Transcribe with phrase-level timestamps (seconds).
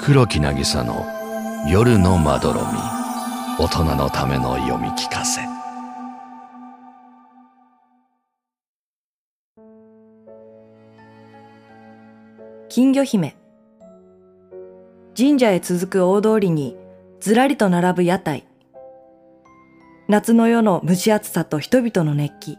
[0.00, 1.04] 黒木渚の
[1.68, 2.66] 夜のまどろみ。
[3.58, 5.40] 大人のための読み聞かせ。
[12.68, 13.36] 金魚姫。
[15.16, 16.76] 神社へ続く大通りに
[17.20, 18.46] ずらりと並ぶ屋台。
[20.06, 22.56] 夏の夜の蒸し暑さと人々の熱気。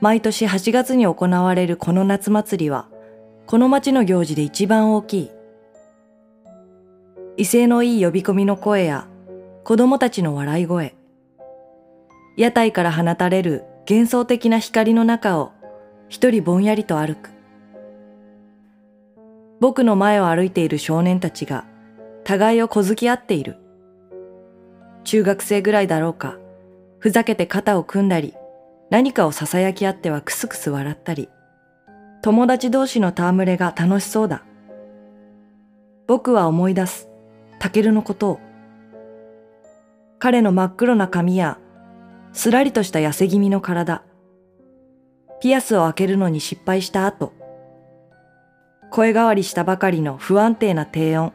[0.00, 2.88] 毎年8月に行われるこの夏祭りは
[3.46, 5.37] この町の行事で一番大きい。
[7.38, 9.06] 威勢のいい呼び込みの声や
[9.64, 10.94] 子供たちの笑い声
[12.36, 15.52] 屋台から放たれる幻想的な光の中を
[16.10, 17.30] 一人ぼんやりと歩く
[19.60, 21.64] 僕の前を歩いている少年たちが
[22.28, 23.56] 互いを小突き合っている。
[25.04, 26.36] 中学生ぐらいだろうか、
[26.98, 28.34] ふざけて肩を組んだり、
[28.90, 31.30] 何かを囁き合ってはクスクス笑ったり、
[32.20, 34.44] 友達同士の戯れが楽しそうだ。
[36.06, 37.07] 僕は思い出す、
[37.58, 38.40] タケルのことを。
[40.18, 41.58] 彼の真っ黒な髪や、
[42.32, 44.02] すらりとした痩せ気味の体、
[45.40, 47.32] ピアスを開けるのに失敗した後、
[48.90, 51.32] 声変わりしたばかりの不安定な低音。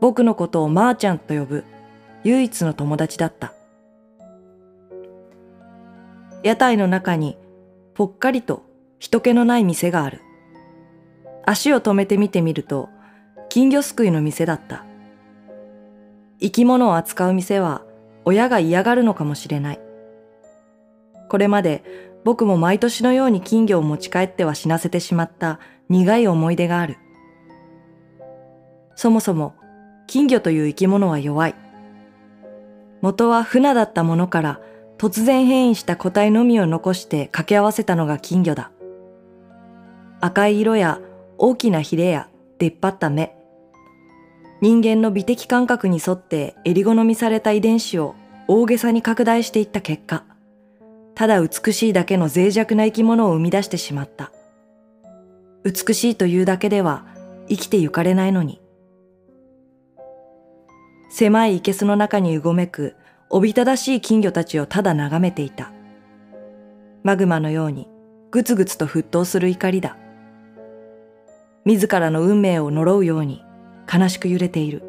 [0.00, 1.64] 僕のことをまーちゃんと呼ぶ
[2.24, 3.54] 唯一の友達だった。
[6.42, 7.36] 屋台の中に
[7.94, 8.64] ぽっかりと
[8.98, 10.20] 人気のない店がある。
[11.46, 12.90] 足を止めて見てみると
[13.48, 14.84] 金魚すくいの店だった。
[16.40, 17.82] 生き物を扱う店は
[18.24, 19.80] 親が嫌がるのかもしれない。
[21.28, 21.82] これまで
[22.24, 26.98] 僕も毎年のように金魚を持ち帰っては死なせてしまった苦い思い出がある。
[28.96, 29.54] そもそも
[30.06, 31.54] 金魚という生き物は弱い。
[33.00, 34.60] 元は船だったものから
[34.98, 38.72] 突然変異した個体のみを残して掛け合わせたのが金魚だ。
[40.20, 41.00] 赤い色や
[41.38, 43.37] 大きなヒレや出っ張った目。
[44.60, 48.16] 人間の美的感覚に沿って襟好みされた遺伝子を
[48.48, 50.24] 大げさに拡大していった結果、
[51.14, 54.32] ただ美しいだけの脆弱な生き物を生み出してしまった。
[55.64, 57.06] 美しいというだけでは
[57.48, 58.60] 生きてゆかれないのに。
[61.10, 62.96] 狭い生けすの中にうごめく
[63.30, 65.72] おびただしい金魚たちをただ眺めていた。
[67.04, 67.88] マグマのように
[68.30, 69.96] ぐつぐつと沸騰する怒りだ。
[71.64, 73.44] 自らの運命を呪うように
[73.92, 74.82] 悲しく揺れている。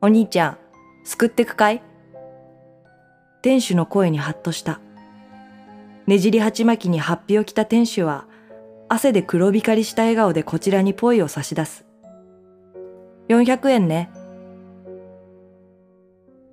[0.00, 0.58] お兄ちゃん、
[1.04, 1.82] 救ってくかい？
[3.42, 4.80] 店主の声にハッとした。
[6.06, 8.26] ねじり鉢巻きにハッピを着た店主は、
[8.88, 11.84] 汗で黒光りした笑顔でこちらにポイを差し出す。
[13.28, 14.10] 400円ね。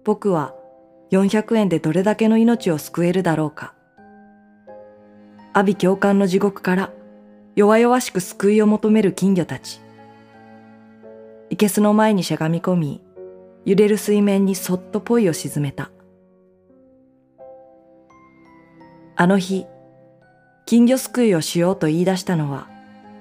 [0.03, 0.53] 僕は
[1.11, 3.73] 400円でどれだけの命を救えるだろうか。
[5.53, 6.91] 阿鼻教官の地獄から
[7.55, 9.79] 弱々しく救いを求める金魚たち。
[11.49, 13.01] いけすの前にしゃがみ込み、
[13.65, 13.97] 揺れる。
[13.97, 15.91] 水面にそっとポイを沈めた。
[19.15, 19.65] あの日、
[20.65, 22.67] 金魚すくいをしようと言い出したのは、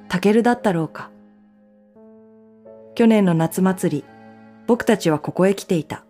[0.08, 1.10] タケルだったろうか。
[2.94, 4.04] 去年の夏祭り、
[4.66, 6.04] 僕たちはここへ来ていた。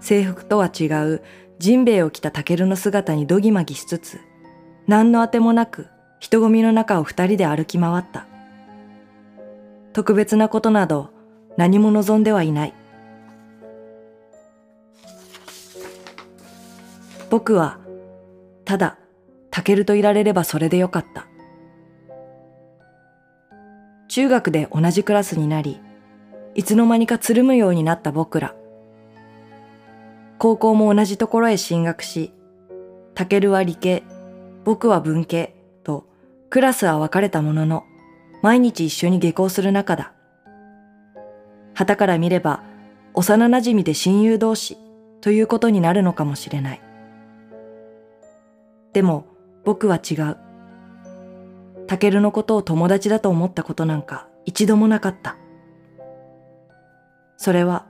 [0.00, 1.22] 制服とは違う
[1.58, 4.20] ジンベエを着たタケルの姿にどぎまぎしつつ、
[4.86, 5.88] 何のあてもなく
[6.20, 8.26] 人混みの中を二人で歩き回った。
[9.94, 11.10] 特別なことなど
[11.56, 12.74] 何も望んではいない。
[17.30, 17.78] 僕は、
[18.64, 18.98] ただ、
[19.50, 21.26] タケルといられればそれでよかった。
[24.08, 25.80] 中学で同じクラスになり、
[26.56, 28.54] いつの間にかつるむようになった僕ら。
[30.38, 32.32] 高校も同じところへ進学し、
[33.14, 34.02] タケルは理系、
[34.64, 36.04] 僕は文系と
[36.50, 37.84] クラスは分かれたものの、
[38.44, 40.12] 毎日一緒に下校する仲だ。
[41.72, 42.62] 旗から見れば
[43.14, 44.76] 幼馴染で親友同士
[45.22, 46.82] ということになるのかもしれない。
[48.92, 49.24] でも
[49.64, 50.36] 僕は違う。
[51.86, 55.38] タケルのことを友達だと思ったことなんか一度もなかった。
[57.38, 57.86] それは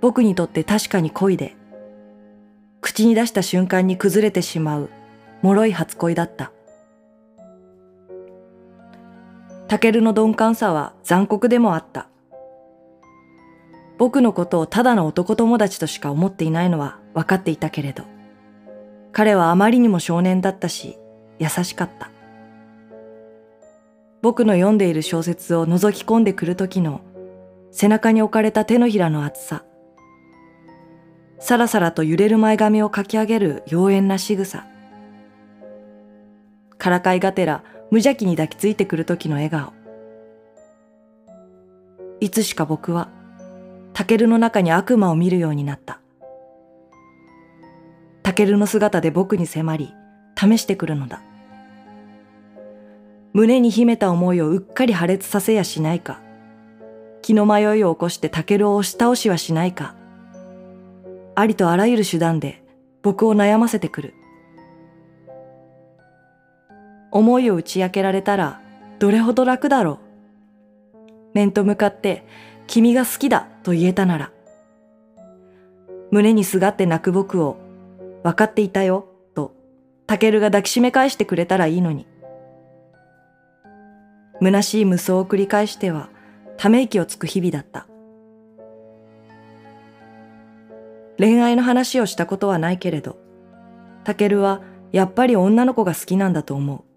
[0.00, 1.54] 僕にとって確かに恋で
[2.80, 4.90] 口に出した瞬間に崩れてしまう
[5.42, 6.50] 脆い初恋だった。
[9.66, 12.08] タケルの鈍感さは残酷でもあった。
[13.96, 18.04] 僕のことをただの男友達としか思っていないのは分かっていたけれど、
[19.12, 20.98] 彼はあまりにも少年だったし、
[21.38, 22.10] 優しかった。
[24.20, 27.02] 僕の読んでいる小説を覗き込んでくる時の
[27.70, 29.64] 背中に置かれた手のひらの厚さ、
[31.38, 34.66] さらさらと揺れる前髪をかき上げる妖艶な仕草。
[36.78, 37.62] からかいがてら
[37.94, 39.72] 無邪気に抱きついてくる時の笑顔。
[42.18, 43.08] いつしか僕は、
[43.92, 46.00] タケルの中に悪魔を見るようになった。
[48.24, 49.94] タケルの姿で僕に迫り、
[50.36, 51.22] 試してくるのだ。
[53.32, 56.20] 胸に秘めた思いをうっかり破裂させやしないか。
[57.22, 59.94] 気の迷いを起こしてタケルを押し倒しはしないか。
[61.36, 62.64] ありとあらゆる手段で
[63.02, 64.14] 僕を悩ませてくる。
[67.14, 68.60] 思いを打ち明けられたら
[68.98, 70.00] どれほど楽だろ
[70.92, 70.98] う。
[71.32, 72.26] 面と向かって
[72.66, 74.32] 君が好きだと言えたなら。
[76.10, 77.56] 胸にすがって泣く僕を
[78.24, 79.06] 分かっていたよ
[79.36, 79.54] と
[80.08, 82.08] タケルが抱きしめ返してくれたらいいのに。
[84.40, 86.08] 虚しい無双を繰り返しては
[86.56, 87.86] ため息をつく日々だった。
[91.16, 93.16] 恋愛の話をしたことはないけれど、
[94.02, 96.93] タケルはやっぱり女の子が好きなんだと思う。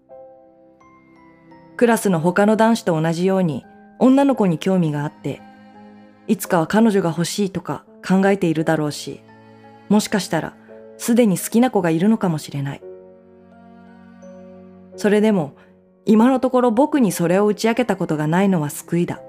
[1.78, 3.64] クラスの他の男子と同じように
[4.00, 5.40] 女の子に興味があって、
[6.26, 9.20] いつかは彼女が欲しいとか考えているだろうし、
[9.88, 10.56] もしかしたら
[10.98, 12.82] すでに好きな子がいるのかもしれない。
[14.96, 15.54] それでも
[16.04, 19.20] 今のところ僕にそれを打ち明けたことがないのは救いだ。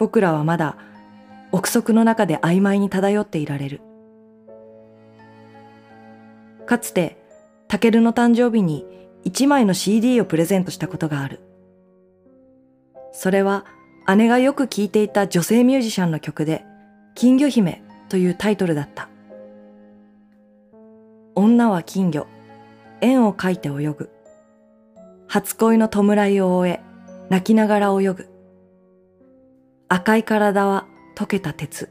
[0.00, 0.76] 僕らはまだ
[1.52, 3.80] 憶測の中で曖昧に漂っていられる。
[6.66, 7.16] かつて、
[7.68, 11.40] タケルの誕生日に一枚の CD をプレゼントしたことがある。
[13.12, 13.64] それは
[14.14, 16.64] 姉がよく聴いていた女性ミュージシャンの曲で、
[17.14, 19.08] 金魚姫というタイトルだった。
[21.34, 22.26] 女は金魚、
[23.00, 24.10] 円を描いて泳ぐ。
[25.26, 26.80] 初恋の弔いを終え、
[27.30, 28.28] 泣きながら泳ぐ。
[29.88, 30.86] 赤い体は
[31.16, 31.88] 溶けた鉄。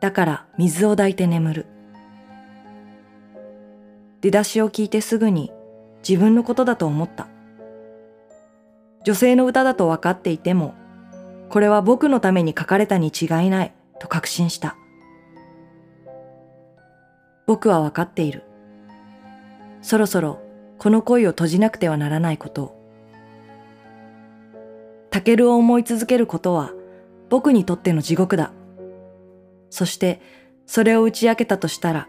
[0.00, 1.66] だから水を抱いて眠る。
[4.20, 5.52] 出だしを聞いてすぐに
[6.06, 7.28] 自分のことだと思った。
[9.04, 10.74] 女性の歌だと分かっていても、
[11.48, 14.76] これは僕のために書かれたに違いないと確信した。
[17.46, 18.42] 僕は分かっている。
[19.82, 20.40] そろそろ
[20.78, 22.84] この恋を閉じなくてはならないことを。
[25.10, 26.72] タケルを思い続けることは
[27.30, 28.52] 僕にとっての地獄だ。
[29.70, 30.20] そして
[30.66, 32.08] それを打ち明けたとしたら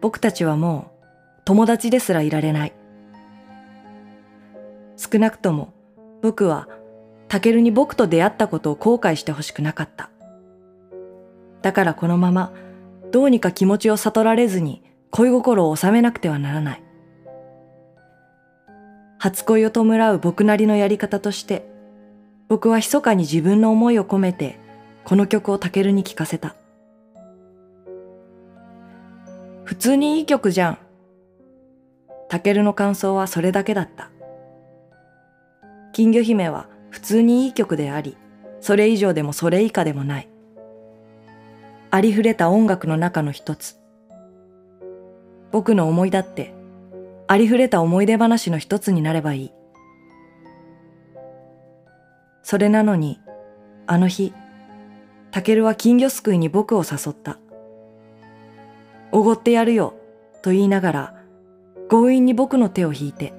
[0.00, 1.04] 僕たちはもう
[1.44, 2.74] 友達ですらいられない。
[4.96, 5.72] 少なくとも
[6.22, 6.68] 僕は
[7.28, 10.10] タケルに僕と出会ったことを後悔してほしくなかった。
[11.62, 12.52] だからこのまま
[13.10, 16.82] どうにか気持ちを悟られずに恋心を収めなくてはならない。
[19.18, 21.66] 初恋を弔う僕なりのやり方として
[22.48, 24.58] 僕は密かに自分の思いを込めて、
[25.04, 26.54] この曲をタケルに聴かせた。
[29.64, 30.78] 普通にいい曲じゃん。
[32.28, 34.10] タケルの感想はそれだけだった。
[35.94, 38.16] 金魚姫は普通にいい曲であり、
[38.60, 40.28] それ以上でもそれ以下でもない。
[41.92, 43.76] ありふれた音楽の中の一つ。
[45.52, 46.52] 僕の思いだって、
[47.28, 49.52] ありふれた思い出話の一つになればいい。
[52.42, 53.20] それなのに、
[53.86, 54.34] あの日、
[55.30, 57.38] タケルは金魚すくいに僕を誘った。
[59.12, 59.94] おごってやるよ、
[60.42, 61.14] と言いながら、
[61.88, 63.32] 強引に僕の手を引いて、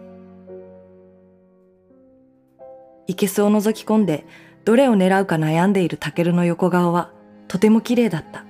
[3.07, 4.25] いけすを覗き込んで、
[4.63, 7.11] どれを狙うか悩んでいるタケルの横顔は、
[7.47, 8.45] とても綺麗だった。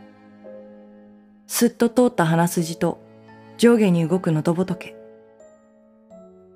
[1.48, 3.00] すっと通った鼻筋と、
[3.58, 4.96] 上下に動く喉仏。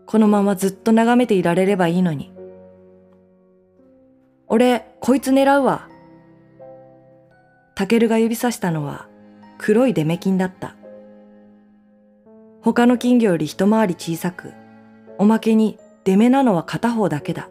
[0.06, 2.34] このままずっと眺めていられればいいのに。
[4.48, 5.88] 俺、こいつ狙うわ。
[7.76, 9.08] タケルが指さしたのは
[9.58, 10.76] 黒いデメキンだった。
[12.62, 14.54] 他の金魚より一回り小さく、
[15.18, 17.50] おまけにデメなのは片方だけだ。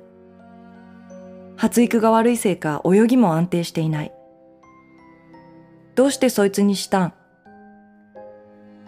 [1.58, 4.12] 発育が悪いせいか泳ぎも安定していない。
[5.96, 7.12] どうしてそいつにしたん？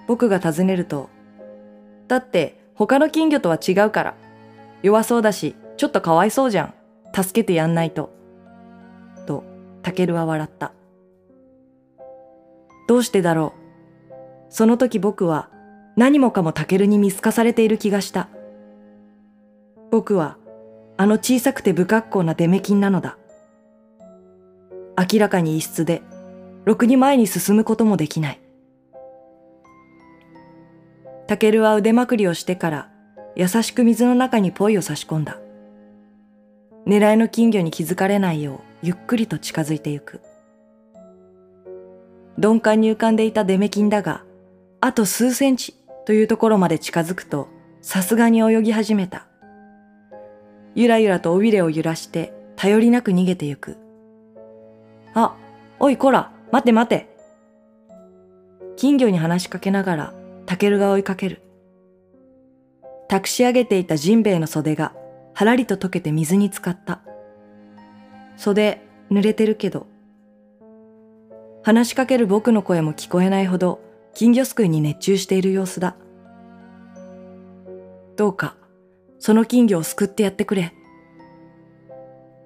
[0.06, 1.10] 僕が尋ねると、
[2.06, 4.14] だって他の金魚とは違うから。
[4.82, 6.74] 弱そうだし、ちょっとかわいそうじゃん。
[7.12, 8.10] 助けてやんないと。
[9.26, 9.42] と、
[9.82, 10.72] タケルは笑った。
[12.86, 13.52] どうしてだろ
[14.08, 14.12] う？
[14.48, 15.50] その時僕は
[15.96, 18.28] 何もかもタケルに見透かされている気がした。
[19.90, 20.36] 僕は
[21.00, 23.16] あの小さくて不格好なデメキンなのだ。
[24.98, 26.02] 明らかに異質で、
[26.66, 28.40] ろくに前に進むこともできない。
[31.26, 32.90] タケルは腕まくりをしてから
[33.34, 35.38] 優しく水の中にポイを差し込んだ。
[36.86, 40.20] 狙いの金魚に気づかれないようゆっくりと近づいてゆく。
[42.36, 44.22] 鈍感に浮かんでいたデメキンだが、
[44.82, 47.48] あと数センチというところまで近づくと、
[47.80, 49.29] さすがに泳ぎ始めた。
[50.74, 53.76] ゆらゆらと尾びれを揺らして頼りなく逃げてゆく。
[55.14, 55.34] あ、
[55.78, 57.08] おいこら、待て待て。
[58.76, 60.14] 金魚に話しかけながら、
[60.46, 61.42] タケルが追いかける。
[63.08, 64.94] 託し上げていたジンベエの袖が、
[65.34, 67.00] はらりと溶けて水に浸かった。
[68.36, 69.86] 袖、濡れてるけど。
[71.62, 73.80] 話しかける僕の声も聞こえないほど、
[74.14, 75.96] 金魚すくいに熱中している様子だ。
[78.16, 78.56] どうか、
[79.20, 80.72] その金魚を救ってやってくれ。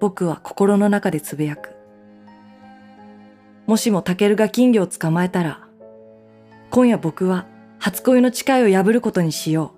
[0.01, 1.69] 僕は心の中でつぶやく。
[3.65, 5.61] もしもタケルが金魚を捕まえたら、
[6.69, 7.47] 今夜僕は
[7.79, 9.73] 初恋の誓いを破ることにしよ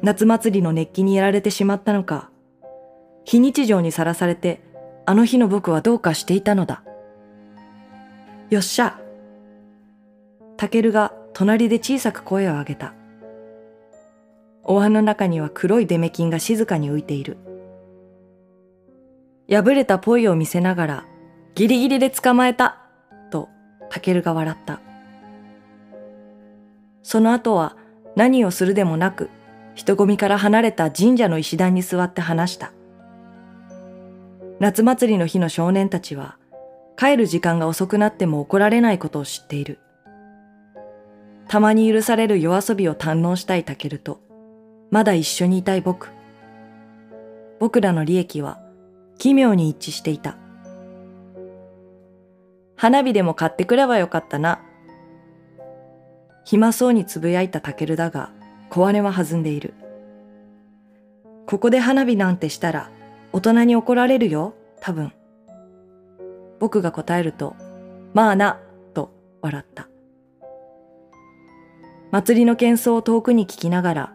[0.00, 0.04] う。
[0.04, 2.30] 夏祭りの熱気にやられてしまったのか、
[3.24, 4.62] 非日常にさらされて、
[5.06, 6.84] あの日の僕はどうかしていたのだ。
[8.48, 9.00] よっしゃ。
[10.56, 12.94] タケルが隣で小さく声を上げた。
[14.70, 17.38] お椀の中には黒いデメキンが静かに浮いている。
[19.50, 21.04] 破れたポイを見せながら、
[21.56, 22.78] ギリギリで捕まえた
[23.32, 23.48] と、
[23.88, 24.80] タケルが笑った。
[27.02, 27.76] その後は
[28.14, 29.28] 何をするでもなく、
[29.74, 32.70] 人混みから離れた神社の石段に座って話した。
[34.60, 36.36] 夏祭りの日の少年たちは、
[36.96, 39.80] 帰る時間が遅くなっても怒られないことを知っている。
[41.48, 44.29] たまに許される夜遊びを堪能したいタケルと、
[44.90, 46.08] まだ一緒にいたい僕。
[47.58, 48.60] 僕らの利益は
[49.18, 50.36] 奇妙に一致していた。
[52.76, 54.62] 花火でも買ってくればよかったな。
[56.44, 58.30] 暇そうにつぶやいたタケルだが、
[58.70, 59.74] 小姉は弾んでいる。
[61.46, 62.90] ここで花火なんてしたら、
[63.32, 65.12] 大人に怒られるよ、多分。
[66.58, 67.54] 僕が答えると、
[68.14, 68.58] まあな、
[68.94, 69.88] と笑った。
[72.10, 74.12] 祭りの喧騒を遠くに聞きながら、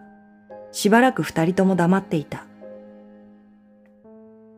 [0.76, 2.44] しばらく二人とも黙っていた。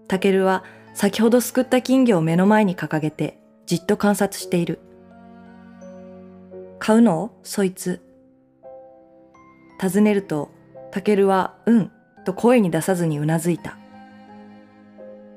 [0.08, 0.64] タケルは
[0.96, 4.80] 先ほどすくった金魚を目の前に掲げてじっと観察している。
[6.80, 7.32] 買うの？
[7.44, 8.02] そいつ。
[9.80, 10.50] 尋ねると、
[10.90, 11.92] タケルは、うん、
[12.26, 13.78] と声に出さずにうなずいた。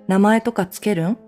[0.08, 1.18] 名前とかつけるん？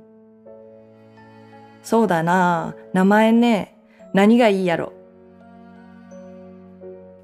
[1.82, 3.76] そうだな名前ね。
[4.14, 4.94] 何がいいやろ。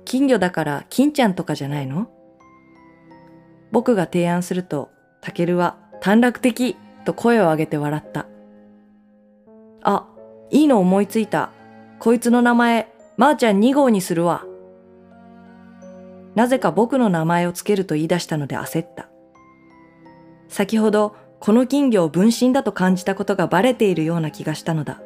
[0.05, 2.11] 金魚だから金ちゃんとかじゃないの？
[3.71, 8.27] 僕が提案すると、タケルは短絡的と声を上げて笑った。
[9.83, 10.07] あ、
[10.51, 11.51] いいの思いついた。
[11.99, 14.45] こいつの名前、まー、あ、ちゃん2号にするわ。
[16.35, 19.09] なぜか僕の名前をつけると言い出したので焦った。
[20.49, 25.01] 先ほどこの金魚を分身だと感じたことがバレているような気がしたのだ。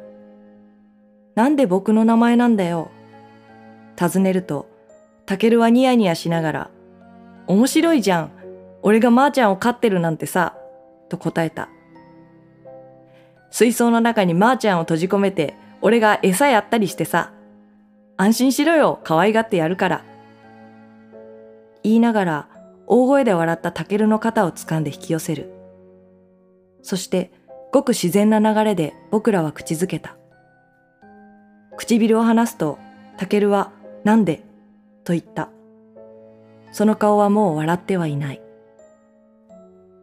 [1.35, 2.91] なんで僕の名前なんだよ。
[3.95, 4.67] 尋ねると、
[5.25, 6.69] タケルはニヤニヤしながら、
[7.47, 8.31] 面白いじゃん。
[8.83, 10.55] 俺がまーちゃんを飼ってるなんてさ、
[11.09, 11.69] と答えた。
[13.49, 17.31] 水槽の中にまーちゃんを閉じ込めて、俺が餌やったりしてさ、
[18.17, 20.05] 安心しろよ、可愛がってやるから。
[21.81, 22.47] 言いながら、
[22.85, 25.51] 大声で笑ったタケルの肩を掴んで引き寄せる。
[26.81, 27.31] そして、
[27.71, 30.15] ごく自然な流れで僕らは口づけた。
[31.77, 32.77] 唇を離すと、
[33.17, 33.71] タケルは、
[34.03, 34.43] なんで？
[35.05, 35.49] と言った。
[36.71, 38.42] その顔はもう笑ってはいない。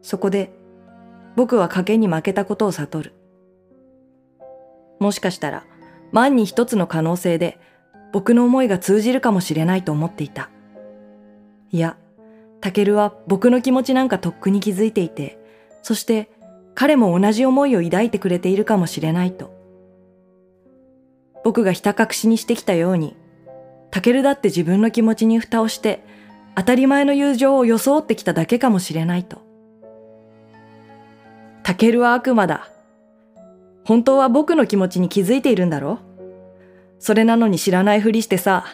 [0.02, 0.52] そこで、
[1.36, 3.14] 僕は賭けに負けたことを悟る。
[4.98, 5.64] もしかしたら、
[6.12, 7.58] 万に一つの可能性で、
[8.12, 10.50] 僕の思いが通じるかもしれないと思っていた。
[11.70, 11.96] いや、
[12.60, 15.38] タケルは僕の気持ちなんかとっくに気づいていて、
[15.82, 16.28] そして
[16.74, 19.54] 彼も同じ思いを抱いてくれているかもしれないと。
[21.44, 23.16] 僕がひた隠しにしてきたように、
[23.90, 26.04] タケルだって自分の気持ちに蓋をして、
[26.54, 29.49] 当たり前の友情を装ってきただけかもしれないと。
[31.62, 32.70] タケルは悪魔だ。
[33.84, 35.98] 本当は僕の気持ちに気づいているんだろ
[36.98, 38.64] それなのに知らないふりしてさ、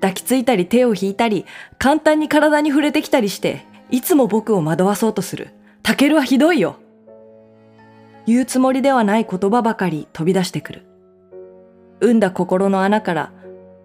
[0.00, 1.46] 抱きついたり手を引いたり、
[1.78, 5.50] 簡単に体に触れてきたりして、いつも僕を惑わそうとする。
[5.82, 6.76] タケルはひどいよ。
[8.26, 10.82] 言うつもりではない言葉ばかり飛び出してくる。
[12.00, 13.32] 産んだ心の穴から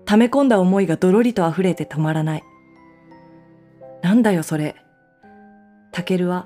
[0.06, 2.44] 溜め込んだ思いがどろりと溢れて止まらない。
[4.02, 4.76] なんだよそれ。
[5.92, 6.46] タケルは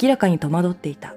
[0.00, 1.14] 明らかに戸惑っていた。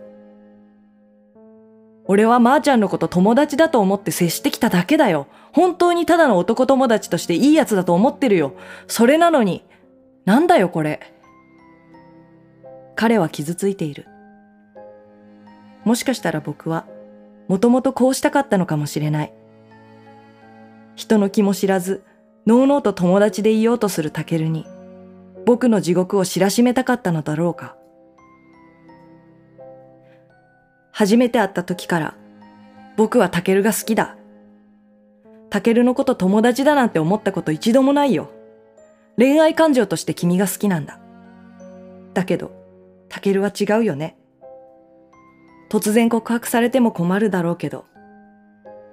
[2.06, 5.27] 俺はまーちゃんのこと友達だと思って接してきただけだよ。
[5.53, 8.53] 本当にただの男友達としていいやつだと思ってるよ。
[8.88, 9.63] それなのに、
[10.25, 11.00] なんだよこれ。
[12.96, 14.08] 彼は傷ついている。
[15.86, 16.86] もしかしたら僕は、
[17.48, 19.34] もともとこうしたかったのかもしれない。
[20.96, 22.03] 人の気も知らず、
[22.46, 24.65] のうのうと友達でいようとするタケルに、
[25.46, 27.75] 僕の地獄を知らしめたかったのだろうか。
[30.93, 32.15] 初めて会った時から
[32.95, 34.15] 僕はタケルが好きだ。
[35.50, 38.29] タケルのこと友達だなんて思ったこと一度もないよ。
[39.17, 41.00] 恋愛感情として君が好きなんだ。
[42.13, 42.51] だけど、
[43.09, 44.17] タケルは違うよね。
[45.69, 47.85] 突然告白されても困るだろうけど、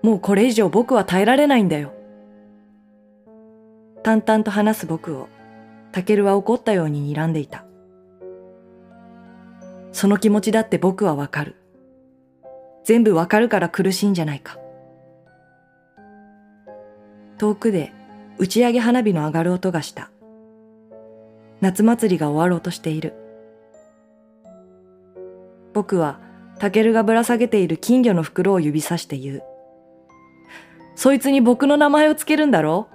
[0.02, 1.92] もうこれ以上僕は耐えられないんだよ。
[4.02, 5.28] 淡々と話す僕を、
[5.92, 7.66] タケルは怒ったように睨んでいた。
[9.92, 11.59] その気持ちだって僕はわかる。
[12.84, 14.58] 全部わかるから苦しいんじゃないか。
[17.38, 17.92] 遠くで
[18.38, 20.10] 打ち上げ花火の上がる音がした。
[21.60, 23.14] 夏祭りが終わろうとしている。
[25.72, 26.18] 僕は
[26.58, 29.42] タケルがぶら下げている金魚の袋を指さして言う。
[30.94, 32.88] そいつに僕の名前をつけるんだろ？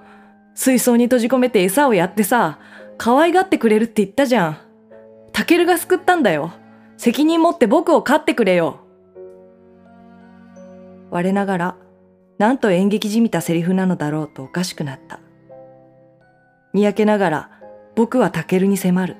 [0.53, 2.59] 水槽に閉じ込めて餌をやってさ、
[2.97, 4.57] 可愛がってくれるって言ったじゃん。
[5.31, 6.53] タケルが救ったんだよ。
[6.97, 8.84] 責任持って僕を飼ってくれよ。
[11.15, 11.75] 我ながら、
[12.37, 15.21] なんと演劇じみたセリフなのだろうとおかしくなった。
[16.73, 17.49] にやけながら、
[17.95, 19.15] 僕はタケルに迫る。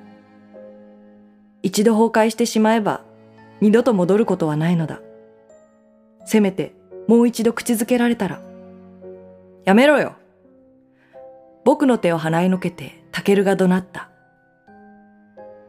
[1.62, 3.00] 一度崩壊してしまえば、
[3.62, 5.00] 二度と戻ることはないのだ。
[6.26, 6.74] せめて、
[7.08, 8.42] もう一度口づけられたら。
[9.64, 10.16] やめろよ
[11.64, 14.10] 僕の手を払いのけて、タケルが怒鳴った。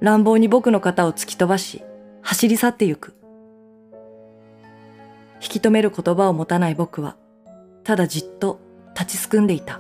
[0.02, 1.86] 乱暴に僕の肩を突き飛ばし、
[2.22, 3.17] 走り去ってゆく。
[5.42, 7.16] 引き止める言葉を持たない僕は、
[7.84, 8.60] ただじっと
[8.94, 9.80] 立ちすくんでいた。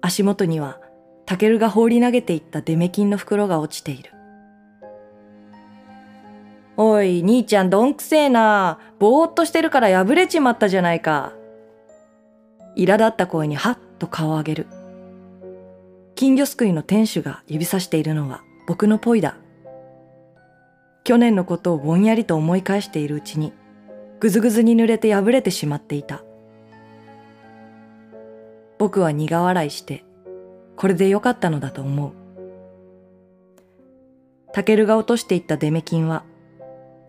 [0.00, 0.80] 足元には、
[1.24, 4.12] タケルが放り投げていったデメキンの袋が落ちている。
[6.76, 8.78] おい、兄ちゃんどんくせえな。
[8.98, 11.32] ぼーっとしてるから破れちまったじゃないか。
[12.76, 14.66] 苛立った声にはっと顔を上げる。
[16.14, 19.36] 金魚すくいの店主が指さしているのは僕のポイだ。
[21.06, 23.52] 去年のことをぼんやりと思い返しているうちに、
[24.18, 26.24] ぐずぐずに濡れて破れてしまっていた。
[28.76, 30.04] 僕は苦笑いして、
[30.74, 32.12] これでよかったのだと思う。
[34.52, 36.24] タケルが落としていったデメキンは、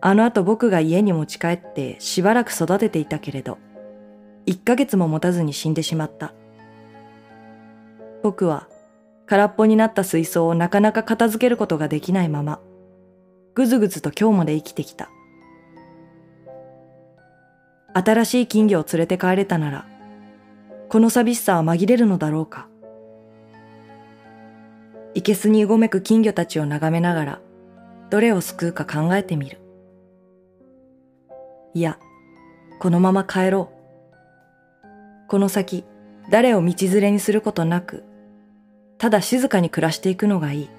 [0.00, 3.58] あの後僕が家に持ち帰ってしばらく育てていたけれど、
[4.46, 6.34] 一ヶ月も持たずに死んでしまった。
[8.22, 8.68] 僕は
[9.26, 12.60] 空っぽになった水槽をなかなか片付けることができないまま、
[13.58, 15.10] ぐずぐずと今日まで生きてきた。
[17.92, 19.86] 新しい金魚を連れて帰れたなら、
[20.88, 22.68] この寂しさは紛れるのだろうか。
[25.14, 27.40] いけすにうごめく金魚たちを眺めながら、
[28.10, 29.58] どれを救うか考えてみる。
[31.74, 31.98] いや、
[32.78, 33.72] このまま帰ろ
[34.84, 34.86] う。
[35.26, 35.84] この先、
[36.30, 38.04] 誰を道連れにすることなく、
[38.98, 40.70] ただ静かに暮らしていくのがいい。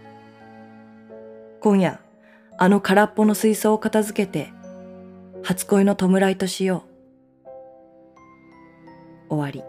[1.59, 1.99] 今夜、
[2.61, 4.51] あの空っぽの水槽を片付けて、
[5.43, 6.83] 初恋の弔いとしよ
[9.29, 9.35] う。
[9.35, 9.63] 終わり。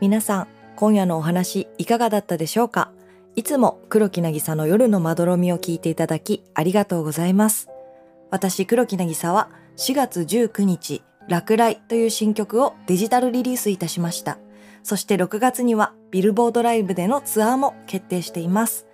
[0.00, 2.90] 皆さん、今夜のお話いかがだったでしょうか？
[3.36, 7.68] いつも黒木なぎさの夜のまどろみを聞いていただきありがとうございます。
[8.32, 14.38] 私黒木なぎさは4月19日、落雷という新曲をデジタルリリースいたしました。
[14.86, 18.86] そして6月にはビルボードライブでのツアーも決定しています。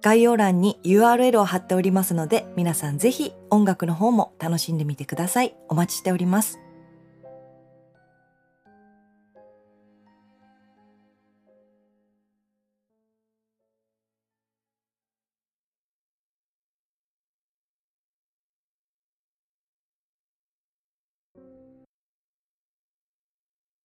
[0.00, 5.54] 概要欄に URL を貼っておりますので、皆さんぜひ音楽の方も楽しんでみてください。
[5.68, 6.65] お待ちしております。